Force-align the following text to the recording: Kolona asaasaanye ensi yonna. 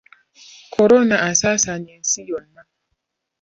Kolona 0.73 1.15
asaasaanye 1.29 1.91
ensi 1.97 2.21
yonna. 2.29 2.61